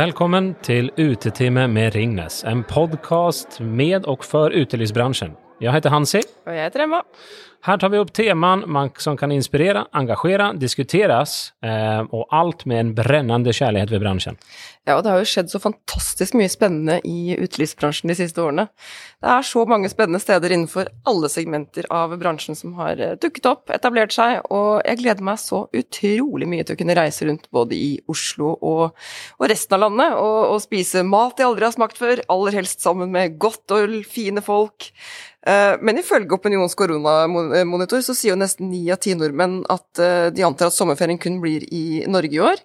[0.00, 5.34] Velkommen til Utetime med Ringnes, en podkast med og for utelivsbransjen.
[5.60, 6.22] Jeg heter Hansi.
[6.46, 7.02] Og jeg heter Emma.
[7.62, 8.62] Her tar vi opp teman
[8.96, 14.38] som kan inspirere, engasjere, diskuteres, eh, og alt med en brennende kjærlighet ved bransjen.
[14.88, 18.64] Ja, det har jo skjedd så fantastisk mye spennende i utelivsbransjen de siste årene.
[19.20, 23.50] Det er så mange spennende steder innenfor alle segmenter av bransjen som har eh, dukket
[23.50, 27.50] opp, etablert seg, og jeg gleder meg så utrolig mye til å kunne reise rundt
[27.52, 28.96] både i Oslo og,
[29.36, 32.80] og resten av landet, og, og spise mat jeg aldri har smakt før, aller helst
[32.80, 34.88] sammen med godt øl, fine folk.
[35.46, 36.74] Eh, men ifølge Opinions
[37.50, 41.18] koronamonitor så sier jo nesten ni av ti nordmenn at eh, de antar at sommerferien
[41.20, 42.60] kun blir i Norge i år,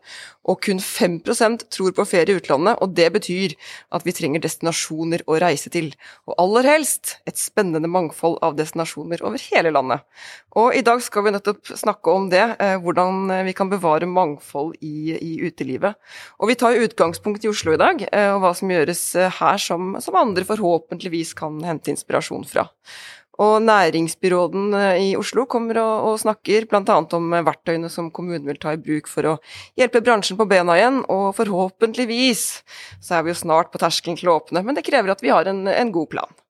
[0.45, 3.55] og kun 5% tror på ferie i utlandet, og det betyr
[3.95, 5.89] at vi trenger destinasjoner å reise til,
[6.29, 10.05] og aller helst et spennende mangfold av destinasjoner over hele landet.
[10.55, 14.75] Og i dag skal vi nettopp snakke om det, eh, hvordan vi kan bevare mangfold
[14.85, 15.97] i, i utelivet.
[16.39, 19.01] Og vi tar utgangspunkt i Oslo i dag, og hva som gjøres
[19.39, 22.67] her som, som andre forhåpentligvis kan hente inspirasjon fra.
[23.41, 26.99] Og næringsbyråden eh, i Oslo kommer og, og snakker bl.a.
[27.17, 29.35] om verktøyene som kommunen vil ta i bruk for å
[29.79, 32.47] hjelpe bransjen på bena igjen, og forhåpentligvis
[33.03, 35.33] så er vi jo snart på terskelen til å åpne, men det krever at vi
[35.33, 36.41] har en, en god plan.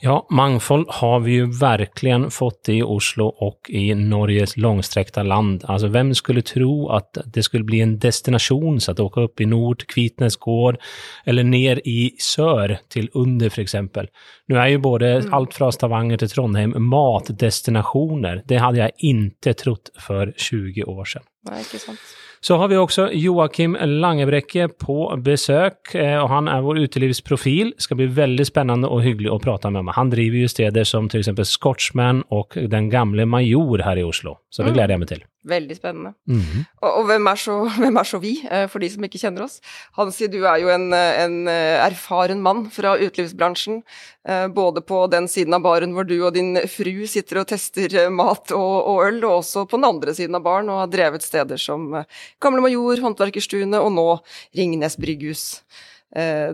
[0.00, 5.64] Ja, mangfold har vi ju verkligen fått i Oslo och i Norges långsträckta land.
[5.64, 9.46] Alltså vem skulle tro att det skulle bli en destination så att åka upp i
[9.46, 10.76] nord, Kvitnes gård,
[11.24, 14.08] eller ner i sør til Under för exempel.
[14.46, 15.34] Nu är ju både mm.
[15.34, 18.42] allt från Stavanger till Trondheim matdestinationer.
[18.46, 21.22] Det hade jag inte trott för 20 år sedan.
[21.50, 21.98] Nej, inte sant.
[22.44, 27.72] Så har vi også Joakim Langebrekke på besøk, eh, og han er vår utelivsprofil.
[27.72, 29.94] Det skal bli veldig spennende og hyggelig å prate med ham.
[29.96, 31.32] Han driver jo steder som f.eks.
[31.48, 34.76] Scotchman og Den gamle Major her i Oslo, så det mm.
[34.76, 35.24] gleder jeg meg til.
[35.44, 36.14] Veldig spennende.
[36.26, 36.64] Mm -hmm.
[36.80, 39.44] og, og hvem, er så, hvem, er så, vi, eh, for de som ikke kjenner
[39.44, 39.60] oss?
[39.92, 43.82] Hansi, du er jo en, en eh, erfaren mann fra utelivsbransjen.
[44.28, 48.08] Eh, både på den siden av baren hvor du og din fru sitter og tester
[48.10, 51.22] mat og, og øl, og også på den andre siden av baren og har drevet
[51.22, 52.04] steder som
[52.40, 54.18] Gamle Major, Håndverkerstuene og nå
[54.56, 55.62] Ringnes brygghus.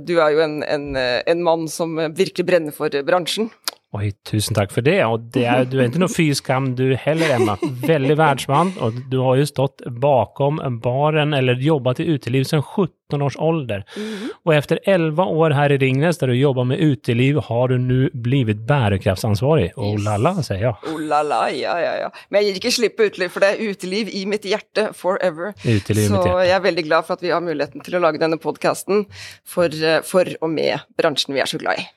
[0.01, 3.51] Du er jo en, en, en mann som virkelig brenner for bransjen.
[3.91, 5.01] Oi, tusen takk for det.
[5.03, 7.57] Og det er, du er ikke noe fyskam du heller, Emma.
[7.83, 13.25] Veldig verdensmann, og du har jo stått bakom baren, eller jobbet i uteliv siden 17
[13.27, 13.83] års alder.
[13.99, 14.29] Mm.
[14.47, 17.99] Og etter 11 år her i Ringnes, der du jobber med uteliv, har du nå
[18.15, 19.73] blitt bærekraftsansvarig.
[19.75, 20.93] Oh la la, sier jeg.
[20.93, 22.13] Oh la la, ja ja ja.
[22.31, 25.51] Men jeg gir ikke slipp på uteliv, for det er uteliv i mitt hjerte forever.
[25.67, 26.47] Uteliv Så mitt hjerte.
[26.47, 29.03] jeg er veldig glad for at vi har muligheten til å lage denne podkasten
[29.43, 29.75] for,
[30.07, 31.89] for og med bransjen vi er så glad i.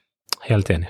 [0.50, 0.90] Helt enig.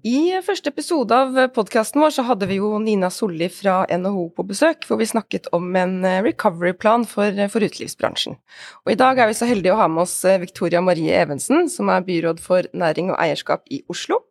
[0.00, 4.44] I første episode av podkasten vår så hadde vi jo Nina Solli fra NHO på
[4.48, 8.38] besøk, hvor vi snakket om en eh, recovery-plan for, eh, for, utelivsbransjen.
[8.86, 11.68] Og i dag er vi så heldige å ha med oss eh, Victoria Marie Evensen,
[11.72, 14.22] som er byråd for næring og eierskap i Oslo.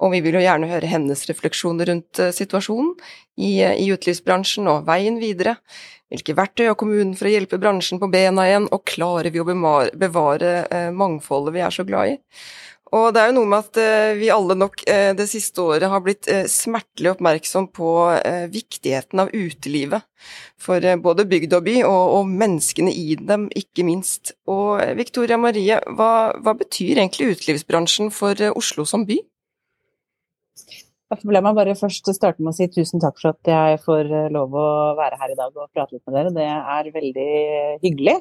[0.00, 2.94] Og vi vil jo gjerne høre hennes refleksjoner rundt situasjonen
[3.40, 5.58] i, i utelivsbransjen og veien videre.
[6.10, 9.46] Hvilke verktøy har kommunen for å hjelpe bransjen på bena igjen, og klarer vi å
[9.46, 10.54] bevare,
[10.96, 12.18] mangfoldet vi er så glad i?
[12.96, 15.90] Og det er jo noe med at eh, vi alle nok eh, det siste året
[15.92, 17.90] har blitt eh, smertelig oppmerksom på
[18.50, 20.06] viktigheten av utelivet.
[20.60, 24.34] For både bygd og by, og, og menneskene i dem, ikke minst.
[24.50, 26.10] Og Victoria Marie, hva,
[26.42, 29.20] hva betyr egentlig utelivsbransjen for Oslo som by?
[31.10, 34.52] La meg bare først starte med å si tusen takk for at jeg får lov
[34.54, 34.66] å
[34.98, 36.34] være her i dag og prate litt med dere.
[36.36, 37.30] Det er veldig
[37.86, 38.18] hyggelig.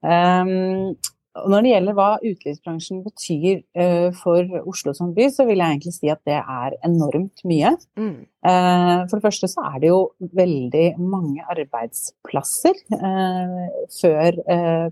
[0.00, 0.94] Um,
[1.32, 5.94] når det gjelder hva utelivsbransjen betyr uh, for Oslo som by, så vil jeg egentlig
[5.96, 7.72] si at det er enormt mye.
[7.96, 8.26] Mm.
[8.44, 10.02] Uh, for det første så er det jo
[10.36, 12.76] veldig mange arbeidsplasser.
[12.92, 13.64] Uh,
[13.96, 14.38] før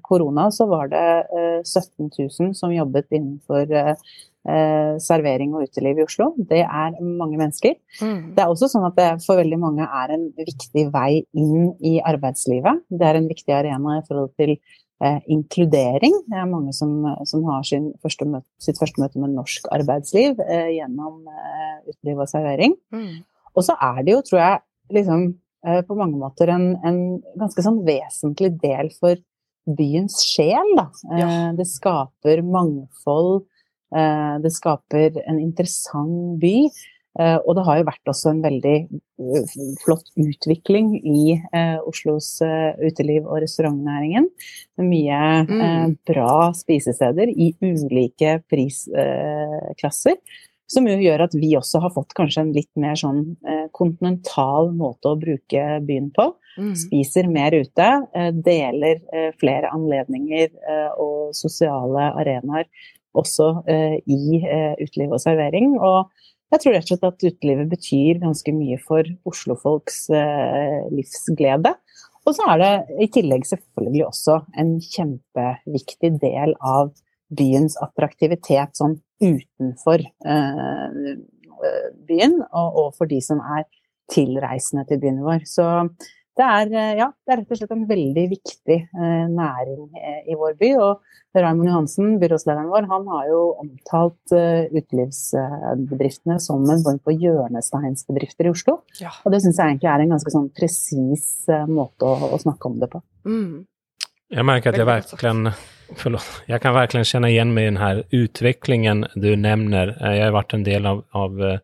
[0.07, 1.05] korona så var det
[1.67, 3.69] 17 000 som jobbet innenfor
[5.05, 6.31] servering og uteliv i Oslo.
[6.49, 7.75] Det er mange mennesker.
[8.01, 8.33] Mm.
[8.37, 11.99] Det er også sånn at det for veldig mange er en viktig vei inn i
[12.01, 12.87] arbeidslivet.
[12.89, 14.57] Det er en viktig arena i forhold til
[15.03, 16.17] eh, inkludering.
[16.31, 16.93] Det er mange som,
[17.29, 17.67] som har
[18.03, 22.77] første møte, sitt første møte med norsk arbeidsliv eh, gjennom eh, uteliv og servering.
[22.95, 23.23] Mm.
[23.57, 24.63] Og så er det jo, tror jeg,
[24.99, 25.27] liksom,
[25.67, 27.01] eh, på mange måter en, en,
[27.41, 29.19] ganske sånn vesentlig del for
[29.71, 30.87] byens sjel, da.
[31.11, 31.27] Ja.
[31.27, 33.45] Eh, det skaper mangfold.
[33.91, 36.57] Eh, det skaper en interessant by.
[37.19, 42.37] Eh, og det har jo vært også en veldig eh, flott utvikling i eh, Oslos
[42.43, 44.29] uteliv- og restaurantnæringen.
[44.81, 45.97] Mye mm.
[46.09, 50.21] bra spisesteder i ulike prisklasser.
[50.71, 53.25] Som jo gjør at vi også har fått kanskje en litt mer sånn
[53.75, 56.29] kontinental måte å bruke byen på.
[56.71, 56.77] mm.
[56.79, 57.89] spiser mer ute,
[58.47, 59.03] deler
[59.41, 60.55] flere anledninger
[61.03, 62.71] og sosiale arenaer
[63.19, 64.45] også i
[64.79, 65.75] uteliv og servering.
[65.83, 66.07] Og
[66.51, 70.09] jeg tror rett og slett at utelivet betyr ganske mye for oslofolks
[70.91, 71.75] livsglede.
[72.29, 72.73] Og så er det
[73.07, 76.93] i tillegg selvfølgelig også en kjempeviktig del av
[77.31, 81.11] byens attraktivitet sånn utenfor eh,
[82.09, 83.67] byen, og, for de som er
[84.11, 85.45] tilreisende til byen vår.
[85.49, 85.67] Så
[86.39, 90.21] det er, eh, ja, det er rett og slett en veldig viktig eh, næring eh,
[90.31, 90.71] i vår by.
[90.81, 91.01] Og
[91.37, 98.49] Raymond Johansen, byrådslederen vår, han har jo omtalt eh, utelivsbedriftene som en form for hjørnesteinsbedrifter
[98.49, 98.81] i Oslo.
[99.03, 99.13] Ja.
[99.25, 102.71] Og det syns jeg egentlig er en ganske sånn presis eh, måte å, å, snakke
[102.71, 103.03] om det på.
[103.29, 103.67] Mm.
[104.31, 105.55] Jeg merker at jeg virkelig
[105.99, 106.27] Förlåt.
[106.47, 109.97] jeg kan virkelig kjenne igjen meg i denne utviklingen du nevner.
[109.99, 111.63] Jeg har vært en del av, av eh,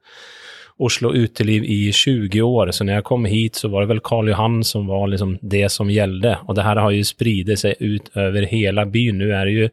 [0.79, 4.29] Oslo uteliv i 20 år, så når jeg kom hit så var det vel Karl
[4.29, 6.35] Johan som var liksom det som gällde.
[6.45, 9.23] Og det her har jo spridit seg utover hele byen.
[9.23, 9.71] Nå er det jo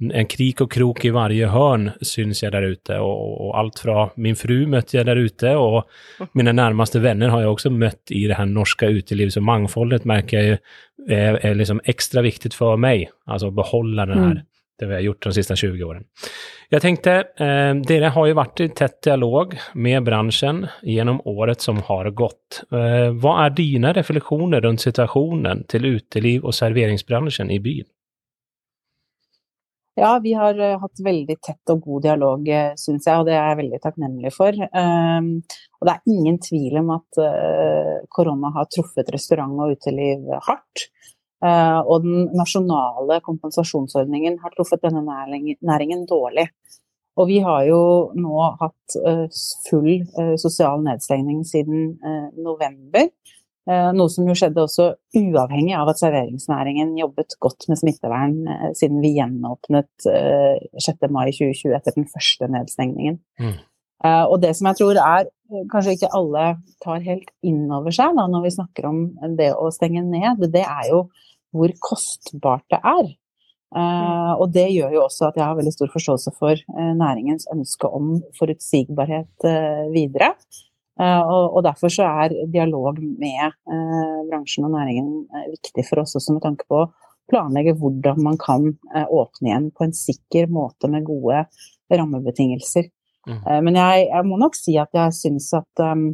[0.00, 4.06] en krik og krok i varje hörn syns jeg der ute Og, og alt fra
[4.16, 8.24] min fru møtte jeg der ute og mine nærmeste vänner har jeg også møtt i
[8.26, 9.36] det her norske utelivet.
[9.36, 10.60] Så mangfoldet merker jeg
[11.08, 14.46] er, er liksom extra viktig for meg, alltså å behålla den her mm.
[14.80, 16.06] Det vi har gjort de siste 20 årene.
[16.70, 21.80] Jeg tenkte, eh, Dere har jo vært i tett dialog med bransjen gjennom året som
[21.88, 22.62] har gått.
[22.72, 27.88] Eh, hva er dine refleksjoner rundt situasjonen til uteliv og serveringsbransjen i byen?
[30.00, 33.34] Ja, vi har uh, hatt veldig tett og god dialog, uh, syns jeg, og det
[33.36, 34.56] er jeg veldig takknemlig for.
[34.72, 35.32] Um,
[35.80, 40.86] og det er ingen tvil om at uh, korona har truffet restaurant og uteliv hardt.
[41.40, 46.50] Uh, og den nasjonale kompensasjonsordningen har truffet denne næringen, dårlig.
[47.20, 47.80] Og vi har jo
[48.16, 48.94] nå hatt
[49.66, 49.88] full
[50.40, 51.98] sosial nedstengning siden
[52.38, 53.08] november.
[53.70, 54.86] Eh, noe som jo skjedde også
[55.20, 60.88] uavhengig av at serveringsnæringen jobbet godt med smittevern eh, siden vi gjenåpnet 6.
[60.96, 63.20] Eh, mai 2020 etter den første nedstengningen.
[63.40, 63.58] Mm.
[64.00, 65.26] Og det som jeg tror er
[65.68, 66.44] kanskje ikke alle
[66.80, 69.00] tar helt inn over seg da, når vi snakker om
[69.36, 71.02] det å stenge ned, det er jo
[71.54, 73.10] hvor kostbart det er.
[73.70, 77.46] Uh, og det gjør jo også at jeg har veldig stor forståelse for uh, næringens
[77.54, 80.34] ønske om forutsigbarhet uh, videre.
[81.00, 83.54] Og, og derfor så er dialog med
[84.28, 86.90] bransjen og næringen viktig for oss også med tanke på å
[87.32, 88.66] planlegge hvordan man kan
[89.08, 91.46] åpne igjen på en sikker måte med gode
[91.88, 92.90] rammebetingelser.
[93.24, 93.40] Mm.
[93.64, 96.04] Men jeg, jeg, må nok si at jeg syns at, um,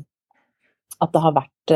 [1.03, 1.75] at det har vært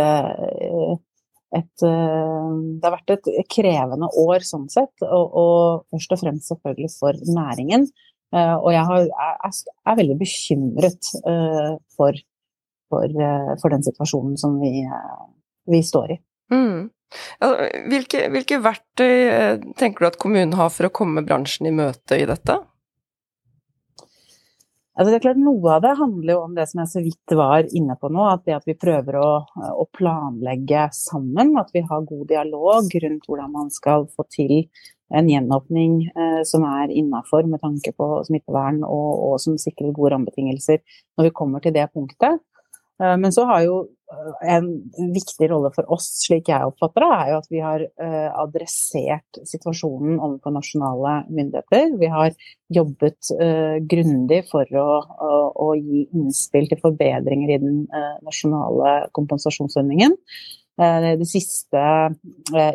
[1.57, 6.91] et, det har vært et krevende år sånn sett, og, og først og fremst selvfølgelig
[6.95, 7.89] for næringen.
[8.31, 11.09] Og jeg har, er, er, veldig bekymret
[11.97, 12.21] for
[12.91, 15.21] for, eh, for den situasjonen som vi, eh,
[15.71, 16.19] vi står i.
[16.55, 16.91] Mm.
[17.91, 22.19] Hvilke, hvilke, verktøy eh, tenker du at kommunen har for å komme bransjen i møte
[22.19, 22.61] i dette?
[24.99, 27.35] Altså det er klart Noe av det handler jo om det som jeg så vidt
[27.39, 28.25] var inne på nå.
[28.27, 29.29] At det at vi prøver å,
[29.71, 31.55] å planlegge sammen.
[31.61, 34.57] At vi har god dialog rundt hvordan man skal få til
[35.11, 40.13] en gjenåpning eh, som er innafor med tanke på smittevern og, og, som sikrer gode
[40.15, 40.79] rammebetingelser
[41.19, 42.39] når vi kommer til det punktet.
[43.01, 43.77] Eh, men så har jo
[44.13, 44.69] eh, en
[45.15, 49.41] viktig rolle for oss, slik jeg oppfatter det, er jo at vi har eh, adressert
[49.49, 51.97] situasjonen overfor nasjonale myndigheter.
[52.01, 52.37] Vi har
[52.71, 53.33] jobbet
[53.91, 57.81] grundig for å, å, å gi innspill til forbedringer i den
[58.23, 60.15] nasjonale kompensasjonsordningen.
[60.79, 61.81] Det siste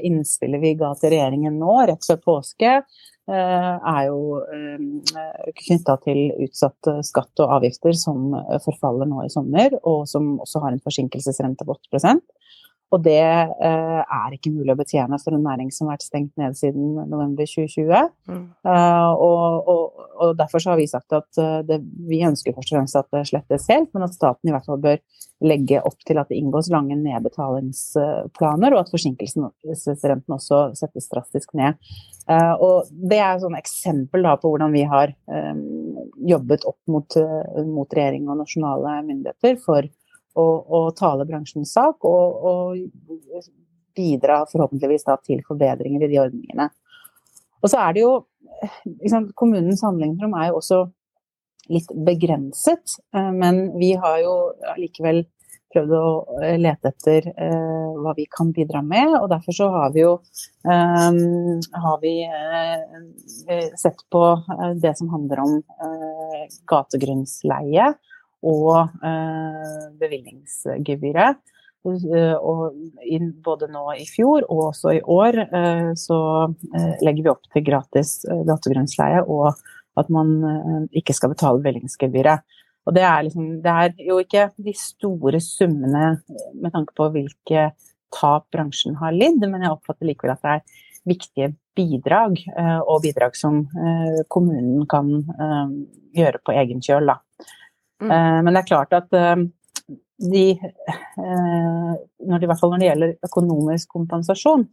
[0.06, 2.74] innspillet vi ga til regjeringen nå, rett før påske,
[3.34, 10.06] er jo eh, knytta til utsatt skatt og avgifter som forfaller nå i sommer, og
[10.10, 12.04] som også har en forsinkelsesrente på 8
[12.94, 16.36] og det eh, er ikke mulig å betjene for en næring som har vært stengt
[16.40, 18.12] ned siden november 2020.
[18.30, 18.44] Mm.
[18.68, 22.78] Uh, og, og, og, derfor har vi sagt at uh, det, vi ønsker først og
[22.78, 25.02] fremst at det slettes helt, men at staten i hvert fall bør
[25.46, 31.82] legge opp til at det inngås lange nedbetalingsplaner, og at forsinkelsesrenten også settes drastisk ned.
[32.30, 36.00] Uh, og det er et eksempel da, på hvordan vi har um,
[36.30, 37.18] jobbet opp mot,
[37.66, 39.90] mot regjering og nasjonale myndigheter for
[40.36, 43.44] å, å tale bransjens sak og, og
[43.96, 46.70] bidra forhåpentligvis da, til forbedringer i de ordningene.
[47.64, 48.12] Og så er det jo
[49.02, 50.82] liksom, Kommunens handlingsrom er jo også
[51.74, 54.36] litt begrenset, eh, men vi har jo
[54.78, 55.24] likevel
[55.76, 56.10] prøvd å
[56.44, 59.16] eh, lete etter eh, hva vi kan bidra med.
[59.20, 60.14] Og derfor så har vi jo
[60.68, 61.22] eh,
[61.86, 64.24] har vi, eh, sett på
[64.82, 65.58] det som handler om
[66.70, 67.94] gategrunnsleie
[68.44, 71.38] og eh, bevilgningsgebyret.
[71.86, 72.74] og
[73.46, 75.36] både nå i fjor og også i år
[75.94, 76.18] så
[77.06, 79.54] legger vi opp til gratis gategrunnsleie og
[79.96, 82.42] at man ikke skal betale bevilgningsgebyret.
[82.86, 86.08] Og det er, liksom, det er jo ikke de store summene
[86.54, 87.70] med tanke på hvilke
[88.16, 93.04] tap bransjen har lidd, men jeg oppfatter likevel at det er viktige bidrag, eh, og
[93.04, 95.74] bidrag som eh, kommunen kan eh,
[96.22, 97.12] gjøre på egen kjøl.
[98.04, 98.12] Mm.
[98.46, 100.44] Men det er klart at de,
[101.16, 104.66] når det, i hvert fall når det gjelder økonomisk kompensasjon,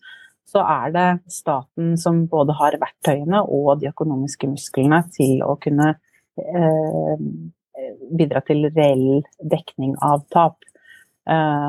[0.52, 5.92] så er det staten som både har verktøyene og de økonomiske musklene til å kunne
[8.10, 10.58] bidra til reell dekning av tap.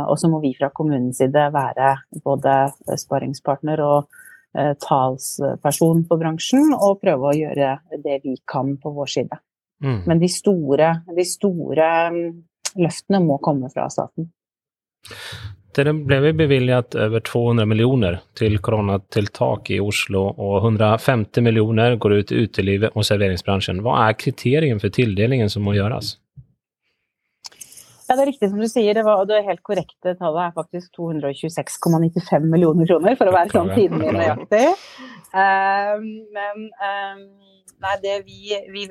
[0.10, 1.94] Og så må vi fra kommunens side være
[2.26, 2.58] både
[2.98, 4.10] sparingspartner og
[4.58, 9.40] uh, talsperson for bransjen og prøve å gjøre det vi kan på vår side.
[9.84, 10.00] Mm.
[10.08, 12.32] Men de store, de store, mm,
[12.80, 14.32] løftene må komme fra staten.
[15.74, 22.28] Det ble bevilget over 200 millioner til koronatiltak i Oslo, og 150 millioner går ut
[22.30, 23.82] til utelivet og serveringsbransjen.
[23.82, 26.20] Hva er kriteriene for tildelingen som må gjøres?
[28.04, 28.94] Ja, det er riktig som du sier.
[28.94, 33.74] Det, var, det helt korrekte tallet er faktisk 226,95 millioner kroner, for å være sånn
[33.74, 34.68] tidlig nøyaktig.
[35.34, 37.24] Um, men um,
[37.84, 38.84] nei, det vi, vi,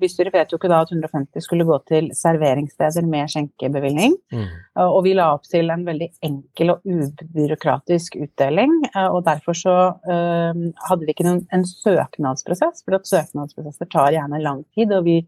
[0.00, 4.16] Bystyret vedtok jo da at 150 skulle gå til serveringssteder med skjenkebevilgning.
[4.34, 4.46] Mm.
[4.86, 8.74] Og vi la opp til en veldig enkel og ubyråkratisk utdeling.
[9.08, 9.76] Og derfor så
[10.08, 14.94] um, hadde vi ikke noen, en søknadsprosess, for at søknadsprosesser tar gjerne lang tid.
[14.96, 15.20] og vi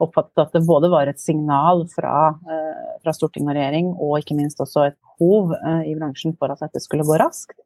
[0.00, 4.38] oppfattet at det både var et signal fra, uh, fra storting og regjering, og ikke
[4.38, 7.58] minst også et behov uh, i bransjen for at dette skulle gå raskt.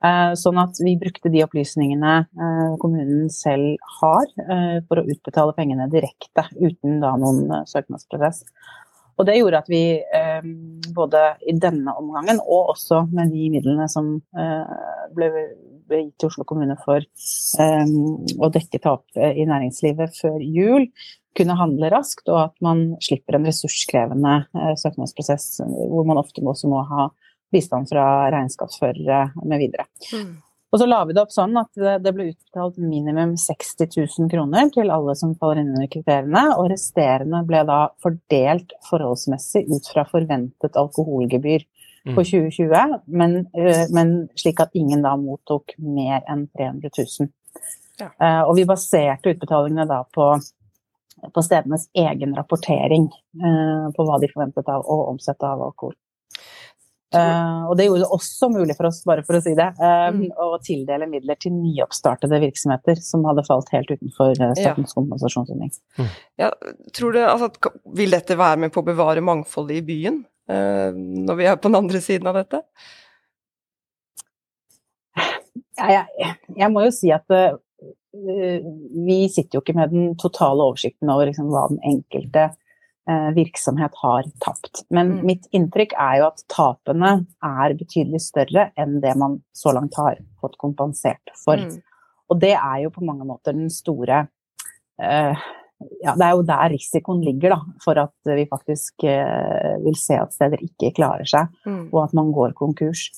[0.00, 2.14] Eh, sånn at vi brukte de opplysningene
[2.80, 4.28] kommunen selv har
[4.88, 8.44] for å utbetale pengene direkte, uten da noen søknadsprosess.
[9.20, 9.82] Og det gjorde at vi
[10.96, 14.14] både i denne omgangen og også med de midlene som
[15.12, 15.28] ble,
[15.90, 20.88] gitt til Oslo kommune for å dekke tap i næringslivet før jul,
[21.36, 26.70] kunne handle raskt, og at man slipper en ressurskrevende eh, søknadsprosess hvor man ofte også
[26.70, 27.10] må ha
[27.52, 29.86] bistand fra regnskapsførere med videre.
[30.14, 30.38] Mm.
[30.70, 34.68] Og så la vi det opp sånn at det ble utbetalt minimum 60 000 kroner
[34.74, 40.04] til alle som faller inn under kriteriene, og resterende ble da fordelt forholdsmessig ut fra
[40.06, 42.14] forventet alkoholgebyr mm.
[42.14, 47.34] for 2020, men, eh, men, slik at ingen da mottok mer enn 300 000.
[48.00, 48.12] Ja.
[48.14, 50.32] Uh, og vi baserte utbetalingene da på
[51.34, 53.10] på stedenes egen rapportering
[53.96, 55.92] på hva de forventet av å omsette av alkohol.
[57.10, 60.20] Uh, og det gjorde det også mulig for oss, bare for å si det, um,
[60.20, 60.28] mm.
[60.38, 64.94] å tildele midler til nyoppstartede virksomheter som hadde falt helt utenfor statens ja.
[64.94, 65.72] kompensasjonsordning.
[65.98, 66.12] Mm.
[66.44, 66.52] Ja,
[66.94, 67.50] tror du, altså,
[67.98, 71.78] vil dette være med på å bevare mangfoldet i byen, når vi er på den
[71.78, 72.64] andre siden av dette?
[75.80, 77.58] Ja, jeg, jeg, må jo si at uh,
[78.10, 82.56] vi sitter jo ikke med den totale oversikten over liksom hva den enkelte eh,
[83.34, 84.84] virksomhet har tapt.
[84.92, 85.20] Men mm.
[85.26, 90.20] mitt inntrykk er jo at tapene er betydelig større enn det man så langt har
[90.42, 91.58] fått kompensert for.
[91.58, 91.80] Mm.
[92.30, 94.20] Og det er jo på mange måter den store
[95.02, 95.48] eh,
[96.04, 100.18] ja, Det er jo der risikoen ligger, da, for at vi faktisk eh, vil se
[100.20, 101.86] at steder ikke klarer seg, mm.
[101.88, 103.08] og at man går konkurs.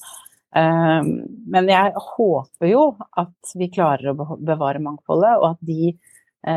[0.57, 1.13] Ehm,
[1.51, 2.85] men jeg håper jo
[3.19, 6.12] at vi klarer å bevare mangfoldet, og at de eh,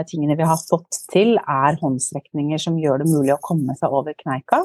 [0.09, 4.15] tingene vi har fått til, er håndsrekninger som gjør det mulig å komme seg over
[4.17, 4.63] kneika.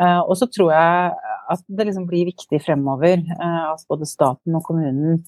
[0.00, 1.12] Eh, og så tror jeg
[1.52, 5.22] at det liksom blir viktig fremover eh, at både staten og kommunen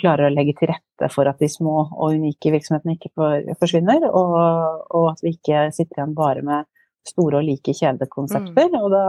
[0.00, 3.12] klarer å legge til rette for at de små og unike virksomhetene ikke
[3.60, 4.32] forsvinner, og,
[4.90, 6.66] og at vi ikke sitter igjen bare med
[7.06, 8.72] store og like kjedekonsepter.
[8.72, 8.80] Mm.
[8.80, 9.04] Og da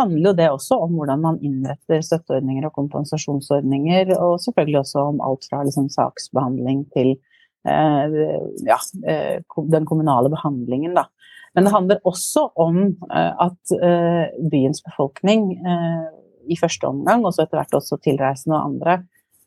[0.00, 5.22] handler jo det også om hvordan man innretter støtteordninger og kompensasjonsordninger, og selvfølgelig også om
[5.28, 7.29] alt fra liksom, saksbehandling til eh,
[7.64, 9.40] ja, eh,
[9.74, 11.06] den kommunale behandlingen, da.
[11.54, 16.04] Men det handler også om eh, at eh, byens befolkning eh,
[16.50, 19.00] i første omgang, og så etter hvert også tilreisende og andre,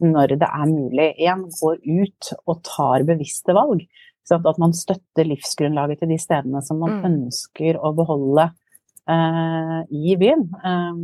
[0.03, 3.85] når det er mulig, igjen går ut og tar bevisste valg.
[4.33, 7.07] At man støtter livsgrunnlaget til de stedene som man mm.
[7.09, 8.49] ønsker å beholde
[9.03, 10.45] Eh, i byen.
[10.63, 10.99] Um,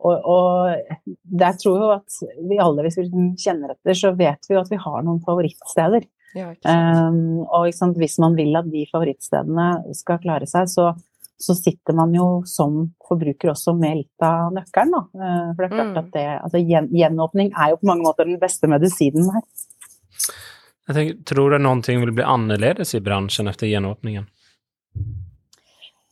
[0.00, 1.10] og, og
[1.42, 4.70] der tror jo at vi alle, hvis vi kjenner etter, så vet vi jo at
[4.72, 6.06] vi har noen favorittsteder.
[6.36, 6.52] Ja,
[7.10, 10.90] um, og sant, hvis man vil at de favorittstedene skal klare seg, så,
[11.40, 14.94] så, sitter man jo som forbruker også med litt av nøkkelen.
[14.94, 15.02] Da.
[15.10, 16.00] Uh, for det er klart mm.
[16.02, 19.46] at det, altså, gjen, gjenåpning er jo på mange måter den beste medisinen her.
[20.90, 24.28] Jeg tenker, tror du noe vil bli annerledes i bransjen etter gjenåpningen?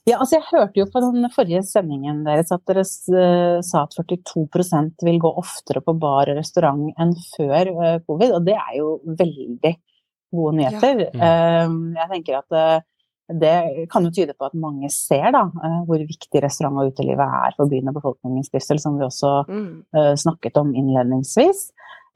[0.09, 3.97] Ja, altså jeg hørte jo på den forrige sendingen deres at dere uh, sa at
[3.99, 8.79] 42% vil gå oftere på bar og restaurant enn før uh, covid, og det er
[8.79, 9.75] jo veldig
[10.35, 11.09] gode nyheter.
[11.13, 11.33] Ja.
[11.67, 12.87] Uh, jeg tenker at
[13.29, 15.43] det kan jo tyde på at mange ser da,
[15.85, 20.17] hvor viktig restaurant- og utelivet er for byen og befolkningens trivsel, som vi også mm.
[20.17, 21.67] snakket om innledningsvis.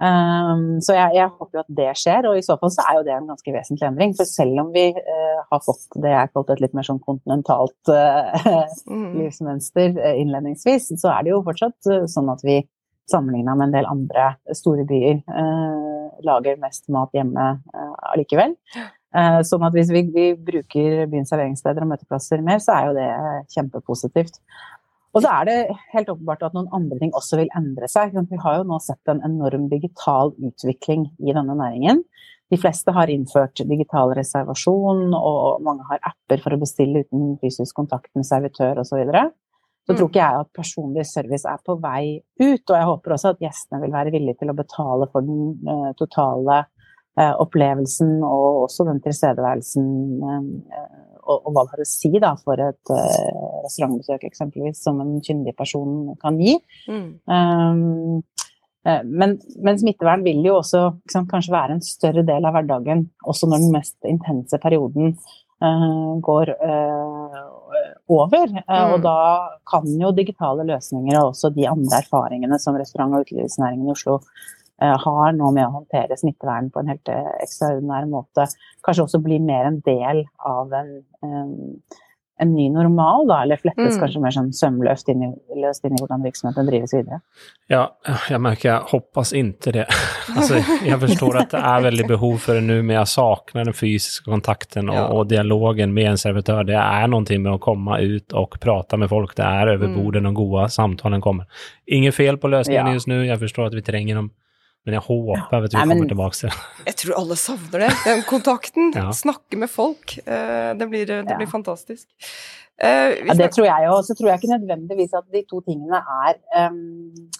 [0.03, 2.97] Um, så jeg, jeg, håper jo at det skjer, og i så fall så er
[2.97, 4.15] jo det en ganske vesentlig endring.
[4.19, 7.93] For selv om vi uh, har fått det jeg kalte et litt mer sånn kontinentalt
[7.93, 8.33] uh,
[8.91, 9.13] mm.
[9.21, 12.59] livsmønster uh, innledningsvis, så er det jo fortsatt sånn at vi
[13.11, 15.23] sammenligna med en del andre store byer
[16.27, 17.47] lager mest mat hjemme
[18.13, 18.57] allikevel.
[19.49, 23.09] sånn at hvis vi, vi bruker byens serveringssteder og møteplasser mer, så er jo det
[23.55, 24.41] kjempepositivt.
[25.13, 25.57] Og så er det
[25.93, 28.15] helt åpenbart at noen andre ting også vil endre seg.
[28.31, 32.01] Vi har jo nå sett en enorm digital utvikling i denne næringen.
[32.53, 37.77] De fleste har innført digital reservasjon, og mange har apper for å bestille uten fysisk
[37.77, 38.93] kontakt med servitør osv.
[38.93, 39.31] Så, videre.
[39.83, 40.11] Så tror mm.
[40.11, 42.05] ikke jeg at personlig service er på vei
[42.39, 45.57] ut, og jeg håper også at gjestene vil være villige til å betale for den
[45.67, 46.61] uh, totale
[47.19, 49.89] uh, opplevelsen og også den tilstedeværelsen
[50.23, 55.21] uh, og, hva det har å si da, for et uh, restaurantbesøk, eksempelvis, som en
[55.23, 56.57] kyndig person kan gi.
[56.91, 57.07] Mm.
[57.31, 58.23] Um,
[58.83, 63.47] men, men, smittevern vil jo også liksom, kanskje være en større del av hverdagen, også
[63.47, 65.15] når den mest intense perioden
[65.63, 67.52] uh, går uh,
[68.11, 68.49] over.
[68.51, 68.95] Mm.
[68.95, 69.19] Og da
[69.69, 74.21] kan jo digitale løsninger og også de andre erfaringene som restaurant- og utelivsnæringen i Oslo
[74.83, 78.49] Eh, har nå med å håndtere smittevern på en helt eh, ekstraordinær måte,
[78.83, 80.89] kanskje også bli mer en del av en,
[81.23, 81.53] en
[82.41, 84.01] ny normal, da, eller flettes mm.
[84.03, 87.21] kanskje mer sånn sømløst inn, inn i hvordan virksomheten drives videre?
[87.71, 87.85] Ja,
[88.31, 89.85] jeg merker jeg hoppas ikke det.
[90.37, 93.77] altså, jeg forstår at det er veldig behov for det nå, men jeg savner den
[93.77, 95.07] fysiske kontakten og, ja.
[95.13, 96.65] og, dialogen med en servitør.
[96.69, 99.37] Det er noe med å komme ut og prate med folk.
[99.39, 99.99] Det er over mm.
[100.01, 101.67] bordet når gode samtaler kommer.
[101.87, 102.97] Ingen fel på løsningen ja.
[102.99, 104.33] just nå, jeg forstår at vi trenger dem
[104.83, 105.43] men jeg håper ja.
[105.47, 106.55] at vi Nei, kommer tilbake til
[106.89, 107.91] Jeg tror alle savner det.
[108.03, 108.89] Den kontakten.
[108.99, 109.13] ja.
[109.15, 110.17] Snakke med folk.
[110.27, 112.09] Uh, det blir, det blir fantastisk.
[112.83, 114.01] Uh, ja, det tror jeg òg.
[114.09, 117.31] Så tror jeg ikke nødvendigvis at de to tingene er um,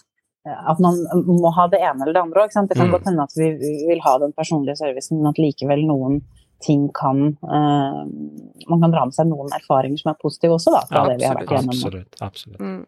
[0.47, 0.95] At man
[1.27, 2.55] må ha det ene eller det andre òg.
[2.55, 2.95] Det kan mm.
[2.95, 3.51] godt hende at vi
[3.91, 6.21] vil ha den personlige servicen, men at likevel noen
[6.63, 8.03] ting kan uh,
[8.69, 11.27] Man kan dra med seg noen erfaringer som er positive også, da, fra det vi
[11.27, 11.75] har vært igjennom.
[11.75, 12.21] Absolutt.
[12.23, 12.63] absolutt.
[12.63, 12.83] Mm.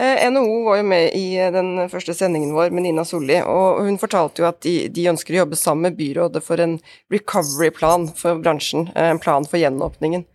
[0.00, 3.80] Eh, NHO var jo med i eh, den første sendingen vår med Nina Solli, og
[3.82, 6.76] hun fortalte jo at de, de ønsker å jobbe sammen med byrådet for en
[7.10, 10.26] recovery-plan for bransjen, eh, en plan for gjenåpningen.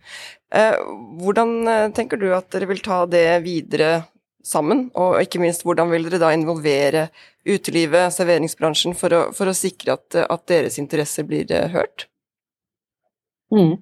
[0.54, 4.04] Hvordan tenker du at dere vil ta det videre
[4.46, 7.08] sammen, og ikke minst hvordan vil dere da involvere
[7.42, 12.06] utelivet, serveringsbransjen, for å, for å sikre at, at, deres interesser blir hørt?
[13.50, 13.80] Mm.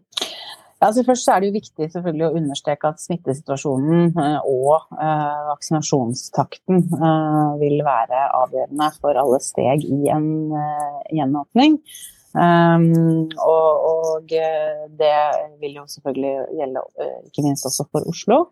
[0.82, 6.80] Altså først er det jo viktig selvfølgelig å understreke at smittesituasjonen eh, og eh, vaksinasjonstakten
[6.98, 10.26] eh, vil være avgjørende for alle steg i en
[11.12, 11.78] gjenåpning.
[12.32, 14.30] Um, og,
[14.96, 15.16] det
[15.60, 16.82] vil jo selvfølgelig gjelde
[17.28, 18.46] ikke minst også for Oslo.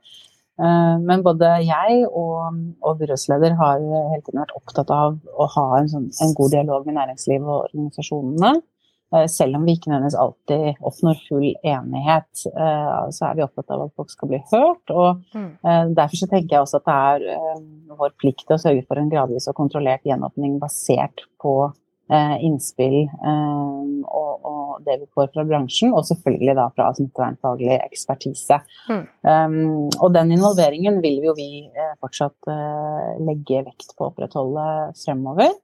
[0.61, 5.89] Men både jeg og, og byrådsleder har hele tiden vært opptatt av å ha en,
[5.89, 8.53] sånn, en god dialog med næringslivet og organisasjonene.
[9.17, 13.73] Eh, selv om vi ikke nødvendigvis alltid oppnår full enighet, eh, så er vi opptatt
[13.75, 14.95] av at folk skal bli hørt.
[14.95, 15.51] Og mm.
[15.61, 17.63] Eh, derfor så tenker jeg også at det er
[17.99, 21.73] vår plikt å sørge for en gradvis og kontrollert gjenåpning basert på
[22.11, 28.59] innspill og, og det vi får fra bransjen, og selvfølgelig da fra smittevernfaglig ekspertise.
[28.91, 29.05] Mm.
[29.23, 31.69] Um, og den involveringen vil jo vi
[32.03, 32.51] fortsatt
[33.23, 34.67] legge vekt på å opprettholde
[35.05, 35.55] fremover.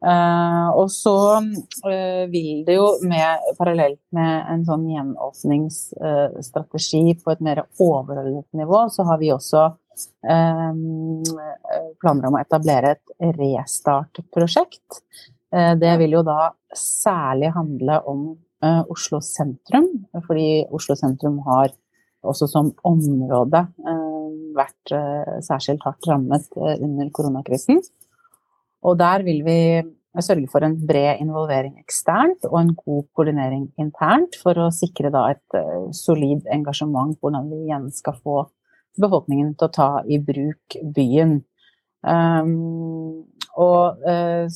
[0.00, 7.42] Uh, og så uh, vil det jo med, parallelt med en sånn gjenåpningsstrategi på et
[7.44, 9.76] mer overordnet nivå, så har vi også
[12.00, 14.88] planer om å etablere et restartprosjekt.
[15.76, 18.32] det vil jo da særlig handle om
[18.88, 21.68] Oslo sentrum, fordi Oslo sentrum har
[22.24, 23.60] også som område
[24.56, 24.88] vært
[25.44, 27.84] særskilt hardt rammet under koronakrisen.
[28.86, 29.60] Og der vil vi
[30.18, 35.58] sørge for en bred involvering eksternt og en god koordinering internt for å sikre et
[35.58, 38.42] uh, solid engasjement på hvordan vi igjen skal få
[39.00, 41.38] befolkningen til å ta i bruk byen.
[42.02, 43.22] Um,
[43.58, 44.46] og eh,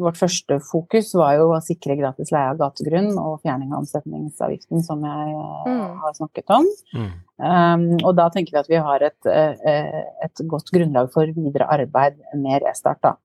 [0.00, 4.84] vårt første fokus var jo å sikre gratis leie av gategrunn og fjerning av omsetningsavgiften,
[4.86, 5.96] som jeg uh, mm.
[6.00, 6.68] har snakket om.
[6.94, 7.10] Mm.
[7.44, 12.20] Um, og da tenker vi at vi har et, et godt grunnlag for videre arbeid
[12.38, 13.02] med restart.
[13.04, 13.16] Da.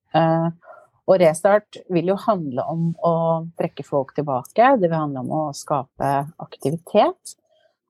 [1.10, 3.14] Og restart vil jo handle om å
[3.58, 4.76] trekke folk tilbake.
[4.82, 7.38] Det vil handle om å skape aktivitet.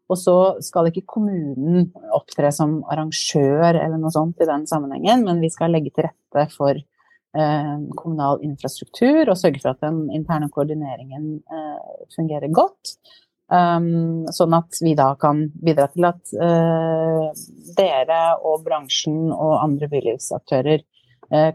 [0.09, 5.43] Og så skal ikke kommunen opptre som arrangør eller noe sånt i den sammenhengen, men
[5.43, 6.87] vi skal legge til rette for eh,
[7.31, 12.95] kommunal infrastruktur og sørge for at den interne koordineringen eh, fungerer godt.
[13.49, 16.33] Um, sånn at vi da kan bidra til at
[17.79, 20.83] dere og bransjen og andre bylivsaktører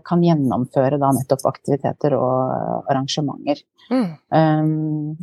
[0.06, 3.62] kan gjennomføre da nettopp aktiviteter og arrangementer.
[3.90, 4.10] Mm.
[4.30, 5.14] Um,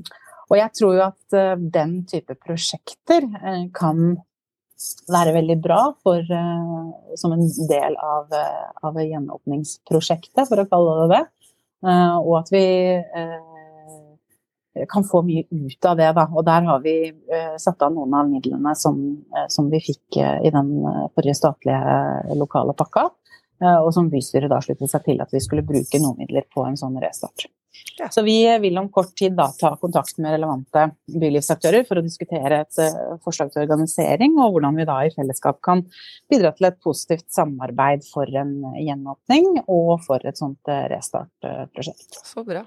[0.47, 1.37] og jeg tror jo at
[1.75, 3.27] den type prosjekter
[3.75, 4.17] kan
[5.11, 8.33] være veldig bra for, uh, som en del av,
[8.81, 11.23] av, gjenåpningsprosjektet, for å kalle det det.
[12.21, 12.65] og at vi
[14.87, 16.11] kan få mye ut av det.
[16.15, 16.27] Da.
[16.31, 16.93] Og der har vi
[17.59, 18.99] satt av noen av midlene som,
[19.49, 20.69] som vi fikk i den
[21.15, 23.09] forrige statlige lokale pakka.
[23.61, 26.79] Og som bystyret da sluttet seg til at vi skulle bruke noen midler på en
[26.79, 27.47] sånn restart.
[27.97, 28.09] Ja.
[28.09, 30.87] Så vi vil om kort tid da ta kontakt med relevante
[31.21, 35.61] bylivsaktører for å diskutere et uh, forslag til organisering, og hvordan vi da i fellesskap
[35.63, 35.83] kan
[36.31, 42.23] bidra til et positivt samarbeid for en gjenåpning og for et sånt restartprosjekt.
[42.27, 42.65] Så bra.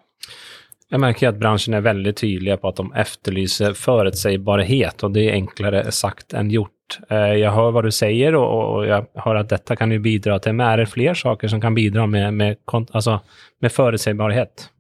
[0.92, 5.38] Jeg merker at bransjen er veldig tydelige på at de efterlyser forutsigbarhet, og det er
[5.40, 6.73] enklere sagt enn gjort.
[7.08, 10.66] Eh, jeg hører hva du sier, og jeg hører at dette kan bidra til, men
[10.68, 13.18] er det flere saker som kan bidra med, med, altså,
[13.64, 14.70] med forutsigbarhet?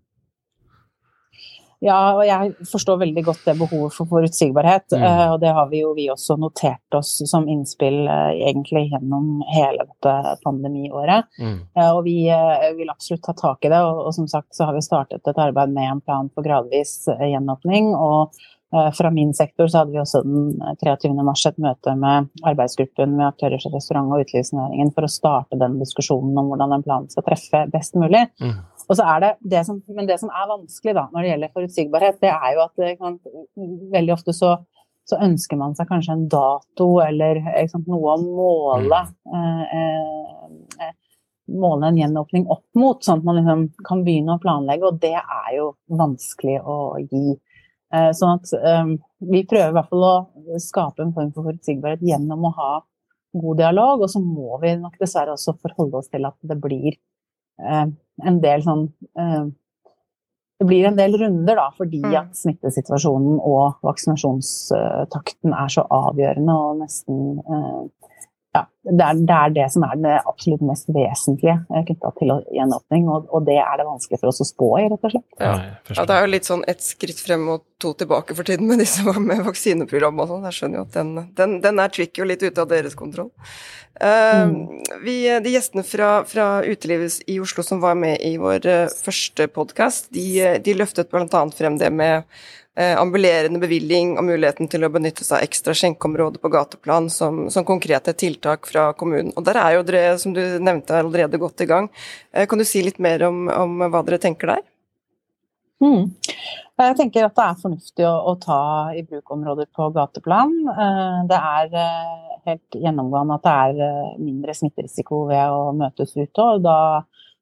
[1.84, 4.86] Ja, og jeg forstår veldig godt det behovet for forutsigbarhet.
[4.94, 5.02] Mm.
[5.04, 9.42] Uh, og det har vi jo vi også notert oss som innspill uh, egentlig gjennom
[9.52, 10.14] hele dette
[10.46, 11.28] pandemiåret.
[11.36, 11.58] Mm.
[11.90, 12.16] Og vi
[12.78, 13.82] vil absolutt ta tak i det.
[13.84, 17.02] Og, og, som sagt så har vi startet et arbeid med en plan for gradvis
[17.20, 17.92] gjenåpning.
[17.92, 18.32] og
[18.96, 21.12] fra min sektor så hadde vi også den 23.
[21.22, 25.76] mars et møte med arbeidsgruppen med aktører fra restaurant- og utelivsnæringen for å starte den
[25.78, 28.24] diskusjonen om hvordan den planen skal treffe best mulig.
[28.42, 28.56] Mm.
[28.88, 31.54] Og så er det, det som, men det som er vanskelig da, når det gjelder
[31.58, 33.18] forutsigbarhet, det er jo at kan,
[33.94, 34.56] veldig ofte så,
[35.08, 39.00] så, ønsker man seg kanskje en dato eller sant, noe å måle.
[39.38, 40.92] Eh, eh,
[41.54, 44.90] måle en gjenåpning opp mot, sånn at man liksom kan begynne å planlegge.
[44.90, 47.38] Og det er jo vanskelig å gi.
[47.92, 48.94] Eh, sånn at eh,
[49.28, 52.70] vi prøver i hvert fall å skape en form for forutsigbarhet gjennom å ha
[53.34, 56.94] god dialog, og så må vi nok dessverre også forholde oss til at det blir
[57.62, 57.84] Eh,
[58.26, 59.44] en del sånn eh,
[60.58, 62.14] det blir en del runder, da, fordi mm.
[62.18, 68.03] at smittesituasjonen og vaksinasjonstakten er så avgjørende og nesten ja,
[68.84, 71.54] det er, det er, det som er det absolutt mest vesentlige
[71.88, 75.06] knytta til gjenåpning, og, og, det er det vanskelig for oss å spå i, rett
[75.08, 75.26] og slett.
[75.40, 75.54] Ja,
[75.88, 78.82] ja det er jo litt sånn ett skritt frem og to tilbake for tiden med
[78.82, 80.44] disse med vaksineprogram og sånn.
[80.50, 83.30] Jeg skjønner jo at den, den, den, er tricky og litt ute av deres kontroll.
[83.94, 84.54] Uh, mm.
[85.04, 89.46] vi, de gjestene fra, fra, utelivet i Oslo som var med i vår uh, første
[89.54, 91.44] podkast, de, de løftet bl.a.
[91.54, 92.28] frem det med
[92.74, 97.62] ambulerende bevilling og muligheten til å benytte seg av ekstra skjenkeområder på gateplan som, som,
[97.62, 99.30] konkrete tiltak fra kommunen.
[99.38, 101.86] Og der er jo dere, som du nevnte, allerede godt i gang.
[102.34, 104.66] kan du si litt mer om, om hva dere tenker der?
[105.84, 106.10] Mm.
[106.82, 108.60] Jeg tenker at det er fornuftig å, å, ta
[108.98, 110.56] i bruk områder på gateplan.
[111.30, 111.78] Det er
[112.48, 116.44] helt gjennomgående at det er eh, mindre smitterisiko ved å møtes ute.
[116.44, 116.78] og Da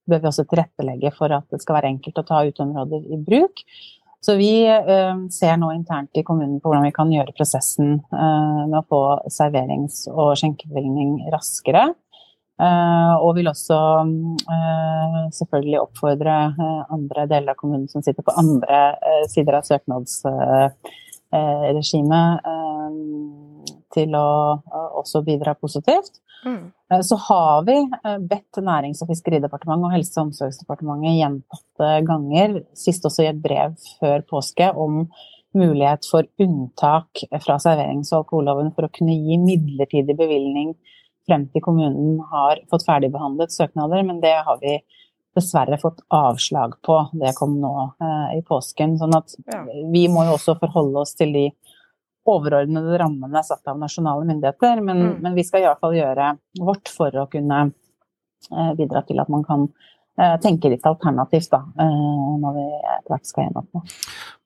[0.08, 3.64] bør vi også tilrettelegge for at det skal være enkelt å ta uteområder i bruk.
[4.26, 8.62] Så vi uh, ser nå internt i kommunen på hvordan vi kan gjøre prosessen uh,
[8.70, 11.90] med å få serverings- og skjenkebevilgning raskere.
[12.62, 13.78] Uh, og vil også
[15.34, 16.54] selvfølgelig oppfordre
[16.92, 18.94] andre deler av kommunen som sitter på andre
[19.32, 22.40] sider av søknadsregimet
[23.96, 24.28] til å
[25.00, 26.22] også bidra positivt.
[26.46, 26.72] Mm.
[26.92, 32.56] Eh, så har vi eh, bedt Nærings- og fiskeridepartementet og Helse- og omsorgsdepartementet gjentatte ganger,
[32.78, 35.04] sist også i et brev før påske, om
[35.54, 40.72] mulighet for unntak fra serverings- og alkoholloven for å kunne gi midlertidig bevilgning
[41.28, 44.80] frem til kommunen har fått ferdigbehandlet søknader, men det har vi
[45.36, 46.98] dessverre fått avslag på.
[47.16, 48.98] Det kom nå eh, i påsken.
[49.00, 49.32] sånn at
[49.92, 51.46] vi må jo også forholde oss til de
[52.28, 55.14] overordnede rammene satt av nasjonale myndigheter, men, mm.
[55.22, 59.66] men vi skal iallfall gjøre vårt for å kunne eh, bidra til at man kan
[60.20, 63.84] eh, tenke litt alternativt da, eh, når vi etter hvert skal gjenåpne.